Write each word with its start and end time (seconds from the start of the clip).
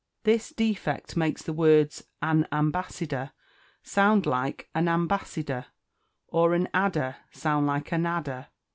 This 0.23 0.49
defect 0.49 1.15
makes 1.15 1.43
the 1.43 1.53
words 1.53 2.05
an 2.23 2.47
ambassador 2.51 3.33
sound 3.83 4.25
like 4.25 4.67
a 4.73 4.81
nam 4.81 5.07
bassador, 5.07 5.67
or 6.27 6.55
an 6.55 6.69
adder 6.73 7.17
like 7.45 7.91
a 7.91 7.99
nadder. 7.99 8.47